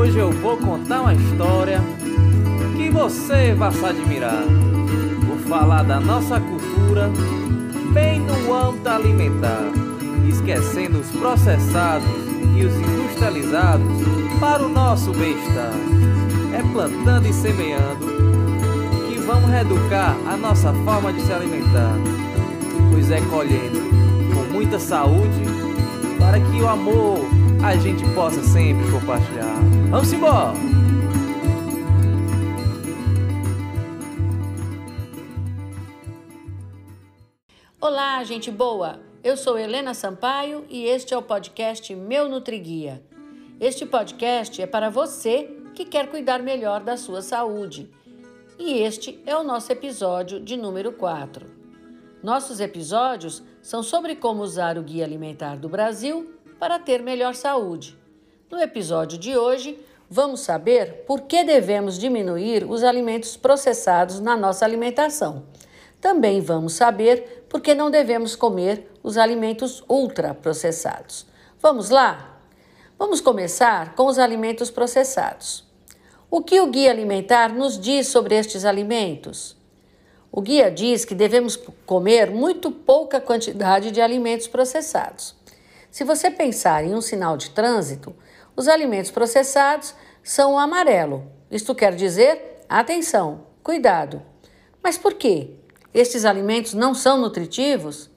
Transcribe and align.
Hoje 0.00 0.16
eu 0.16 0.32
vou 0.32 0.56
contar 0.56 1.02
uma 1.02 1.12
história 1.12 1.78
que 2.74 2.88
você 2.88 3.52
vai 3.52 3.70
se 3.70 3.84
admirar. 3.84 4.42
Vou 5.26 5.36
falar 5.40 5.82
da 5.82 6.00
nossa 6.00 6.40
cultura, 6.40 7.10
bem 7.92 8.20
no 8.20 8.54
âmbito 8.54 8.88
alimentar, 8.88 9.70
esquecendo 10.26 11.00
os 11.00 11.10
processados 11.10 12.08
e 12.56 12.64
os 12.64 12.74
industrializados 12.76 13.86
para 14.40 14.64
o 14.64 14.70
nosso 14.70 15.12
bem-estar. 15.12 15.74
É 16.54 16.62
plantando 16.72 17.28
e 17.28 17.32
semeando 17.34 18.06
que 19.06 19.18
vamos 19.18 19.50
reeducar 19.50 20.16
a 20.26 20.34
nossa 20.34 20.72
forma 20.72 21.12
de 21.12 21.20
se 21.20 21.30
alimentar, 21.30 21.94
pois 22.90 23.10
é 23.10 23.20
colhendo 23.28 23.78
com 24.34 24.50
muita 24.50 24.78
saúde 24.78 25.44
para 26.18 26.40
que 26.40 26.58
o 26.58 26.66
amor 26.66 27.20
a 27.62 27.76
gente 27.76 28.02
possa 28.14 28.42
sempre 28.42 28.90
compartilhar. 28.90 29.69
Vamos 29.90 30.12
embora! 30.12 30.52
Olá, 37.80 38.22
gente 38.22 38.52
boa! 38.52 39.00
Eu 39.24 39.36
sou 39.36 39.58
Helena 39.58 39.92
Sampaio 39.92 40.64
e 40.68 40.84
este 40.84 41.12
é 41.12 41.18
o 41.18 41.22
podcast 41.22 41.92
Meu 41.92 42.28
Nutriguia. 42.28 43.02
Este 43.58 43.84
podcast 43.84 44.62
é 44.62 44.66
para 44.66 44.90
você 44.90 45.50
que 45.74 45.84
quer 45.84 46.08
cuidar 46.08 46.40
melhor 46.40 46.84
da 46.84 46.96
sua 46.96 47.20
saúde. 47.20 47.90
E 48.60 48.74
este 48.74 49.20
é 49.26 49.36
o 49.36 49.42
nosso 49.42 49.72
episódio 49.72 50.38
de 50.38 50.56
número 50.56 50.92
4. 50.92 51.46
Nossos 52.22 52.60
episódios 52.60 53.42
são 53.60 53.82
sobre 53.82 54.14
como 54.14 54.44
usar 54.44 54.78
o 54.78 54.84
Guia 54.84 55.04
Alimentar 55.04 55.56
do 55.56 55.68
Brasil 55.68 56.32
para 56.60 56.78
ter 56.78 57.02
melhor 57.02 57.34
saúde. 57.34 57.99
No 58.50 58.60
episódio 58.60 59.16
de 59.16 59.38
hoje, 59.38 59.78
vamos 60.10 60.40
saber 60.40 61.04
por 61.06 61.20
que 61.20 61.44
devemos 61.44 61.96
diminuir 61.96 62.68
os 62.68 62.82
alimentos 62.82 63.36
processados 63.36 64.18
na 64.18 64.36
nossa 64.36 64.64
alimentação. 64.64 65.44
Também 66.00 66.40
vamos 66.40 66.72
saber 66.72 67.46
por 67.48 67.60
que 67.60 67.76
não 67.76 67.92
devemos 67.92 68.34
comer 68.34 68.90
os 69.04 69.16
alimentos 69.16 69.84
ultraprocessados. 69.88 71.26
Vamos 71.60 71.90
lá? 71.90 72.40
Vamos 72.98 73.20
começar 73.20 73.94
com 73.94 74.06
os 74.06 74.18
alimentos 74.18 74.68
processados. 74.68 75.64
O 76.28 76.42
que 76.42 76.60
o 76.60 76.66
guia 76.66 76.90
alimentar 76.90 77.54
nos 77.54 77.78
diz 77.78 78.08
sobre 78.08 78.34
estes 78.34 78.64
alimentos? 78.64 79.56
O 80.32 80.40
guia 80.40 80.72
diz 80.72 81.04
que 81.04 81.14
devemos 81.14 81.56
comer 81.86 82.32
muito 82.32 82.72
pouca 82.72 83.20
quantidade 83.20 83.92
de 83.92 84.00
alimentos 84.00 84.48
processados. 84.48 85.36
Se 85.88 86.04
você 86.04 86.30
pensar 86.30 86.84
em 86.84 86.94
um 86.94 87.00
sinal 87.00 87.36
de 87.36 87.50
trânsito, 87.50 88.14
os 88.60 88.68
alimentos 88.68 89.10
processados 89.10 89.94
são 90.22 90.58
amarelo. 90.58 91.24
Isto 91.50 91.74
quer 91.74 91.94
dizer, 91.94 92.62
atenção, 92.68 93.46
cuidado. 93.62 94.20
Mas 94.82 94.98
por 94.98 95.14
quê? 95.14 95.54
Estes 95.94 96.26
alimentos 96.26 96.74
não 96.74 96.94
são 96.94 97.18
nutritivos? 97.18 98.10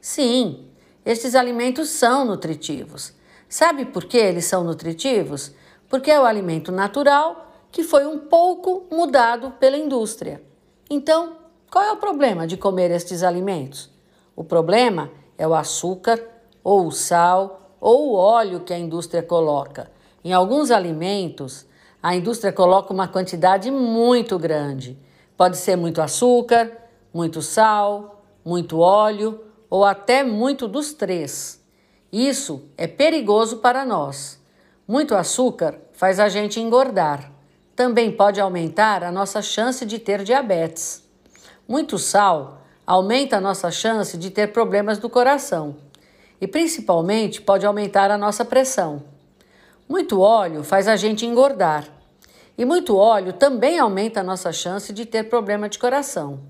Sim, 0.00 0.66
estes 1.04 1.34
alimentos 1.34 1.90
são 1.90 2.24
nutritivos. 2.24 3.12
Sabe 3.46 3.84
por 3.84 4.06
que 4.06 4.16
eles 4.16 4.46
são 4.46 4.64
nutritivos? 4.64 5.52
Porque 5.90 6.10
é 6.10 6.18
o 6.18 6.24
alimento 6.24 6.72
natural 6.72 7.52
que 7.70 7.82
foi 7.82 8.06
um 8.06 8.18
pouco 8.18 8.86
mudado 8.90 9.50
pela 9.60 9.76
indústria. 9.76 10.42
Então, 10.88 11.36
qual 11.70 11.84
é 11.84 11.92
o 11.92 11.98
problema 11.98 12.46
de 12.46 12.56
comer 12.56 12.90
estes 12.90 13.22
alimentos? 13.22 13.90
O 14.34 14.42
problema 14.42 15.10
é 15.36 15.46
o 15.46 15.54
açúcar, 15.54 16.18
ou 16.64 16.86
o 16.86 16.90
sal, 16.90 17.61
ou 17.82 18.10
o 18.10 18.14
óleo 18.14 18.60
que 18.60 18.72
a 18.72 18.78
indústria 18.78 19.24
coloca. 19.24 19.90
Em 20.24 20.32
alguns 20.32 20.70
alimentos, 20.70 21.66
a 22.00 22.14
indústria 22.14 22.52
coloca 22.52 22.92
uma 22.92 23.08
quantidade 23.08 23.72
muito 23.72 24.38
grande. 24.38 24.96
Pode 25.36 25.56
ser 25.56 25.74
muito 25.74 26.00
açúcar, 26.00 26.70
muito 27.12 27.42
sal, 27.42 28.22
muito 28.44 28.78
óleo 28.78 29.40
ou 29.68 29.84
até 29.84 30.22
muito 30.22 30.68
dos 30.68 30.92
três. 30.92 31.60
Isso 32.12 32.62
é 32.78 32.86
perigoso 32.86 33.56
para 33.56 33.84
nós. 33.84 34.40
Muito 34.86 35.16
açúcar 35.16 35.76
faz 35.92 36.20
a 36.20 36.28
gente 36.28 36.60
engordar. 36.60 37.32
Também 37.74 38.12
pode 38.12 38.40
aumentar 38.40 39.02
a 39.02 39.10
nossa 39.10 39.42
chance 39.42 39.84
de 39.84 39.98
ter 39.98 40.22
diabetes. 40.22 41.02
Muito 41.66 41.98
sal 41.98 42.58
aumenta 42.86 43.38
a 43.38 43.40
nossa 43.40 43.72
chance 43.72 44.16
de 44.16 44.30
ter 44.30 44.52
problemas 44.52 44.98
do 44.98 45.10
coração 45.10 45.74
e, 46.42 46.46
principalmente, 46.48 47.40
pode 47.40 47.64
aumentar 47.64 48.10
a 48.10 48.18
nossa 48.18 48.44
pressão. 48.44 49.04
Muito 49.88 50.20
óleo 50.20 50.64
faz 50.64 50.88
a 50.88 50.96
gente 50.96 51.24
engordar 51.24 51.86
e 52.58 52.64
muito 52.64 52.96
óleo 52.96 53.32
também 53.32 53.78
aumenta 53.78 54.18
a 54.18 54.24
nossa 54.24 54.52
chance 54.52 54.92
de 54.92 55.06
ter 55.06 55.28
problema 55.28 55.68
de 55.68 55.78
coração. 55.78 56.40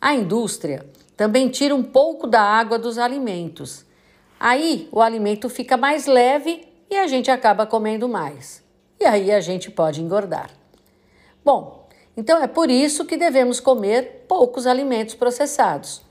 A 0.00 0.12
indústria 0.14 0.84
também 1.16 1.48
tira 1.48 1.76
um 1.76 1.82
pouco 1.84 2.26
da 2.26 2.40
água 2.40 2.76
dos 2.76 2.98
alimentos. 2.98 3.84
Aí 4.40 4.88
o 4.90 5.00
alimento 5.00 5.48
fica 5.48 5.76
mais 5.76 6.06
leve 6.06 6.66
e 6.90 6.96
a 6.96 7.06
gente 7.06 7.30
acaba 7.30 7.64
comendo 7.64 8.08
mais. 8.08 8.64
E 8.98 9.04
aí 9.04 9.30
a 9.30 9.40
gente 9.40 9.70
pode 9.70 10.02
engordar. 10.02 10.50
Bom, 11.44 11.88
então 12.16 12.42
é 12.42 12.48
por 12.48 12.68
isso 12.68 13.04
que 13.04 13.16
devemos 13.16 13.60
comer 13.60 14.24
poucos 14.26 14.66
alimentos 14.66 15.14
processados. 15.14 16.03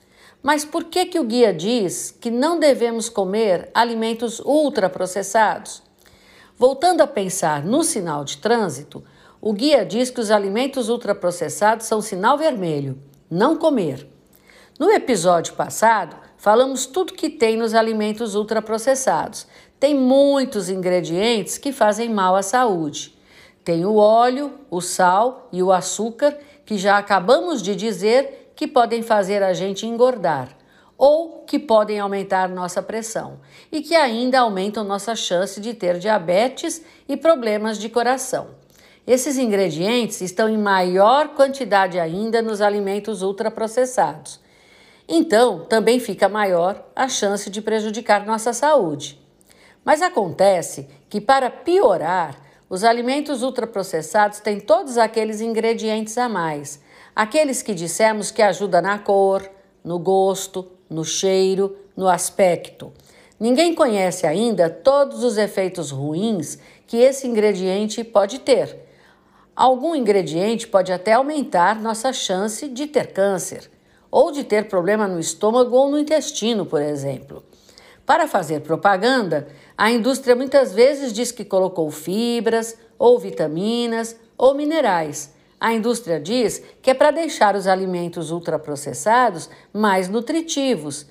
Mas 0.44 0.66
por 0.66 0.84
que, 0.84 1.06
que 1.06 1.20
o 1.20 1.24
guia 1.24 1.54
diz 1.54 2.12
que 2.12 2.30
não 2.30 2.60
devemos 2.60 3.08
comer 3.08 3.70
alimentos 3.74 4.42
ultraprocessados? 4.42 5.82
Voltando 6.58 7.00
a 7.00 7.08
pensar 7.08 7.64
no 7.64 7.82
sinal 7.82 8.26
de 8.26 8.38
trânsito, 8.38 9.02
o 9.40 9.54
guia 9.54 9.86
diz 9.86 10.10
que 10.10 10.20
os 10.20 10.30
alimentos 10.30 10.90
ultraprocessados 10.90 11.86
são 11.86 12.02
sinal 12.02 12.38
vermelho, 12.38 13.02
não 13.32 13.56
comer. 13.56 14.06
No 14.78 14.92
episódio 14.92 15.54
passado, 15.54 16.18
falamos 16.38 16.86
tudo 16.86 17.14
que 17.14 17.30
tem 17.30 17.56
nos 17.56 17.74
alimentos 17.74 18.36
ultraprocessados. 18.36 19.48
Tem 19.80 19.96
muitos 19.96 20.70
ingredientes 20.70 21.58
que 21.58 21.72
fazem 21.72 22.10
mal 22.10 22.36
à 22.36 22.44
saúde. 22.44 23.18
Tem 23.64 23.86
o 23.86 23.96
óleo, 23.96 24.60
o 24.70 24.82
sal 24.82 25.48
e 25.54 25.64
o 25.64 25.72
açúcar, 25.72 26.38
que 26.66 26.78
já 26.78 26.98
acabamos 26.98 27.62
de 27.62 27.76
dizer 27.76 28.43
que 28.56 28.68
podem 28.68 29.02
fazer 29.02 29.42
a 29.44 29.54
gente 29.54 29.86
engordar 29.86 30.50
ou 30.98 31.44
que 31.46 31.60
podem 31.60 32.00
aumentar 32.00 32.48
nossa 32.48 32.82
pressão 32.82 33.40
e 33.72 33.82
que 33.82 33.96
ainda 33.96 34.40
aumentam 34.40 34.84
nossa 34.84 35.16
chance 35.16 35.60
de 35.60 35.74
ter 35.74 35.98
diabetes 35.98 36.82
e 37.08 37.18
problemas 37.18 37.78
de 37.78 37.90
coração. 37.90 38.50
Esses 39.06 39.38
ingredientes 39.38 40.22
estão 40.22 40.48
em 40.48 40.58
maior 40.58 41.30
quantidade 41.30 42.00
ainda 42.00 42.42
nos 42.42 42.62
alimentos 42.62 43.22
ultraprocessados. 43.22 44.40
Então, 45.08 45.66
também 45.66 46.00
fica 46.00 46.30
maior 46.30 46.82
a 46.96 47.10
chance 47.10 47.50
de 47.50 47.62
prejudicar 47.62 48.26
nossa 48.26 48.54
saúde. 48.54 49.20
Mas 49.84 50.02
acontece 50.02 50.88
que, 51.10 51.20
para 51.20 51.50
piorar, 51.50 52.38
os 52.70 52.86
alimentos 52.86 53.44
ultraprocessados 53.44 54.40
têm 54.40 54.60
todos 54.60 54.98
aqueles 54.98 55.42
ingredientes 55.42 56.18
a 56.18 56.30
mais, 56.30 56.82
aqueles 57.16 57.62
que 57.62 57.74
dissemos 57.74 58.32
que 58.32 58.42
ajudam 58.42 58.82
na 58.82 59.00
cor, 59.00 59.50
no 59.84 60.00
gosto, 60.00 60.72
no 60.90 61.04
cheiro, 61.04 61.78
no 61.96 62.08
aspecto. 62.08 62.92
Ninguém 63.40 63.76
conhece 63.76 64.26
ainda 64.26 64.70
todos 64.70 65.24
os 65.24 65.38
efeitos 65.38 65.92
ruins 65.92 66.58
que 66.88 66.98
esse 66.98 67.28
ingrediente 67.28 68.04
pode 68.04 68.40
ter. 68.40 68.78
Algum 69.56 69.96
ingrediente 69.96 70.68
pode 70.68 70.92
até 70.92 71.14
aumentar 71.14 71.82
nossa 71.82 72.14
chance 72.14 72.68
de 72.68 72.88
ter 72.88 73.14
câncer 73.14 73.70
ou 74.10 74.32
de 74.32 74.44
ter 74.44 74.68
problema 74.68 75.08
no 75.08 75.20
estômago 75.20 75.76
ou 75.76 75.90
no 75.90 75.98
intestino, 75.98 76.66
por 76.66 76.82
exemplo. 76.82 77.44
Para 78.06 78.28
fazer 78.28 78.60
propaganda, 78.60 79.48
a 79.76 79.90
indústria 79.90 80.36
muitas 80.36 80.72
vezes 80.72 81.12
diz 81.12 81.32
que 81.32 81.44
colocou 81.44 81.90
fibras, 81.90 82.78
ou 83.00 83.18
vitaminas, 83.18 84.16
ou 84.38 84.54
minerais. 84.54 85.33
A 85.64 85.72
indústria 85.72 86.20
diz 86.20 86.62
que 86.82 86.90
é 86.90 86.94
para 86.94 87.10
deixar 87.10 87.56
os 87.56 87.68
alimentos 87.68 88.32
ultraprocessados 88.32 89.50
mais 89.72 90.10
nutritivos. 90.10 91.06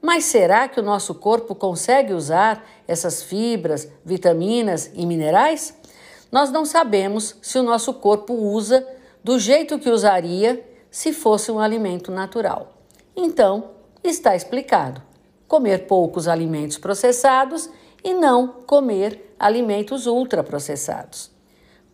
Mas 0.00 0.26
será 0.26 0.68
que 0.68 0.78
o 0.78 0.82
nosso 0.84 1.12
corpo 1.12 1.56
consegue 1.56 2.12
usar 2.12 2.64
essas 2.86 3.24
fibras, 3.24 3.88
vitaminas 4.04 4.92
e 4.94 5.04
minerais? 5.04 5.76
Nós 6.30 6.52
não 6.52 6.64
sabemos 6.64 7.34
se 7.42 7.58
o 7.58 7.64
nosso 7.64 7.94
corpo 7.94 8.32
usa 8.32 8.86
do 9.24 9.40
jeito 9.40 9.76
que 9.76 9.90
usaria 9.90 10.64
se 10.88 11.12
fosse 11.12 11.50
um 11.50 11.58
alimento 11.58 12.12
natural. 12.12 12.74
Então, 13.16 13.72
está 14.04 14.36
explicado 14.36 15.02
comer 15.48 15.88
poucos 15.88 16.28
alimentos 16.28 16.78
processados 16.78 17.68
e 18.04 18.14
não 18.14 18.46
comer 18.68 19.34
alimentos 19.36 20.06
ultraprocessados. 20.06 21.34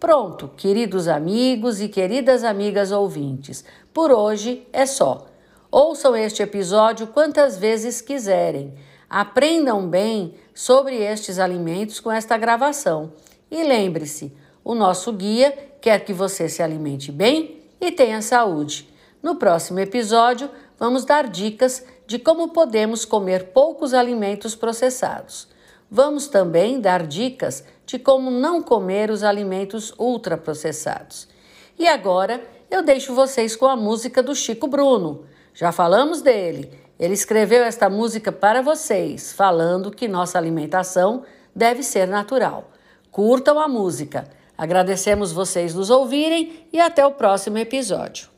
Pronto, 0.02 0.50
queridos 0.56 1.06
amigos 1.06 1.80
e 1.80 1.88
queridas 1.88 2.42
amigas 2.42 2.90
ouvintes, 2.90 3.64
por 3.94 4.10
hoje 4.10 4.66
é 4.72 4.84
só. 4.84 5.28
Ouçam 5.70 6.16
este 6.16 6.42
episódio 6.42 7.06
quantas 7.06 7.56
vezes 7.56 8.00
quiserem. 8.00 8.74
Aprendam 9.08 9.88
bem 9.88 10.34
sobre 10.52 10.96
estes 10.96 11.38
alimentos 11.38 12.00
com 12.00 12.10
esta 12.10 12.36
gravação 12.36 13.12
E 13.48 13.62
lembre-se, 13.62 14.36
o 14.64 14.74
nosso 14.74 15.12
guia 15.12 15.56
quer 15.80 16.04
que 16.04 16.12
você 16.12 16.48
se 16.48 16.64
alimente 16.64 17.12
bem 17.12 17.62
e 17.80 17.92
tenha 17.92 18.20
saúde. 18.22 18.92
No 19.22 19.36
próximo 19.36 19.78
episódio, 19.78 20.50
vamos 20.80 21.04
dar 21.04 21.28
dicas 21.28 21.86
de 22.08 22.18
como 22.18 22.48
podemos 22.48 23.04
comer 23.04 23.52
poucos 23.52 23.94
alimentos 23.94 24.56
processados. 24.56 25.51
Vamos 25.94 26.26
também 26.26 26.80
dar 26.80 27.06
dicas 27.06 27.62
de 27.84 27.98
como 27.98 28.30
não 28.30 28.62
comer 28.62 29.10
os 29.10 29.22
alimentos 29.22 29.92
ultraprocessados. 29.98 31.28
E 31.78 31.86
agora 31.86 32.42
eu 32.70 32.82
deixo 32.82 33.14
vocês 33.14 33.54
com 33.54 33.66
a 33.66 33.76
música 33.76 34.22
do 34.22 34.34
Chico 34.34 34.66
Bruno. 34.66 35.26
Já 35.52 35.70
falamos 35.70 36.22
dele. 36.22 36.72
Ele 36.98 37.12
escreveu 37.12 37.62
esta 37.62 37.90
música 37.90 38.32
para 38.32 38.62
vocês, 38.62 39.34
falando 39.34 39.90
que 39.90 40.08
nossa 40.08 40.38
alimentação 40.38 41.24
deve 41.54 41.82
ser 41.82 42.08
natural. 42.08 42.70
Curtam 43.10 43.60
a 43.60 43.68
música. 43.68 44.26
Agradecemos 44.56 45.30
vocês 45.30 45.74
nos 45.74 45.90
ouvirem 45.90 46.66
e 46.72 46.80
até 46.80 47.04
o 47.04 47.12
próximo 47.12 47.58
episódio. 47.58 48.30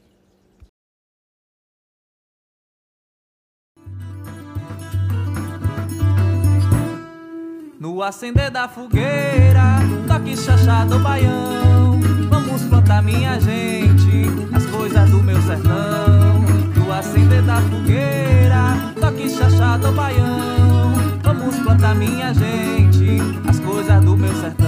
No 7.84 8.02
acender 8.02 8.50
da 8.50 8.66
fogueira, 8.66 9.78
toque 10.08 10.34
chachado 10.38 10.98
baião. 11.00 12.00
Vamos 12.30 12.62
plantar, 12.62 13.02
minha 13.02 13.38
gente, 13.38 14.24
as 14.54 14.64
coisas 14.64 15.10
do 15.10 15.22
meu 15.22 15.36
sertão. 15.42 16.40
No 16.74 16.90
acender 16.90 17.42
da 17.42 17.60
fogueira, 17.60 18.94
toque 18.98 19.28
chachado 19.28 19.92
baião. 19.92 20.94
Vamos 21.22 21.58
plantar, 21.58 21.94
minha 21.94 22.32
gente, 22.32 23.18
as 23.46 23.60
coisas 23.60 24.02
do 24.02 24.16
meu 24.16 24.34
sertão. 24.34 24.66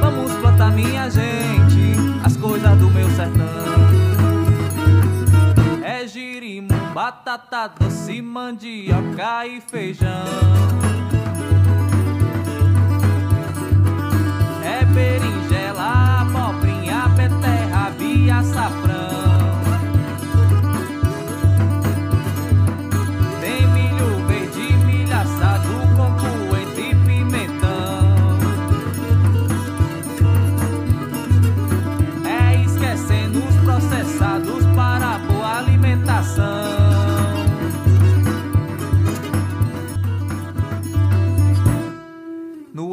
Vamos 0.00 0.32
plantar, 0.36 0.72
minha 0.72 1.10
gente, 1.10 1.96
as 2.24 2.34
coisas 2.34 2.78
do 2.78 2.90
meu 2.92 3.10
sertão. 3.10 3.44
É 5.84 6.08
girimum, 6.08 6.94
batata 6.94 7.70
doce, 7.78 8.22
mandioca 8.22 9.46
e 9.46 9.60
feijão. 9.60 10.85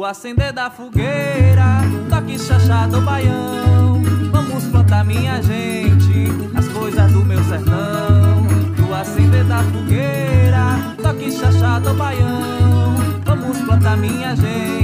No 0.04 0.10
acender 0.10 0.52
da 0.52 0.68
fogueira 0.68 1.80
toque 2.10 2.38
chachado 2.38 3.00
baião. 3.00 4.02
Vamos 4.30 4.64
plantar, 4.64 5.02
minha 5.02 5.40
gente, 5.40 6.28
as 6.54 6.68
coisas 6.68 7.10
do 7.10 7.24
meu 7.24 7.42
sertão. 7.44 8.42
Do 8.76 8.94
acender 8.94 9.44
da 9.44 9.62
fogueira, 9.62 10.94
toque 11.02 11.32
chachado 11.32 11.94
baião. 11.94 12.94
Vamos 13.24 13.56
plantar, 13.62 13.96
minha 13.96 14.36
gente, 14.36 14.83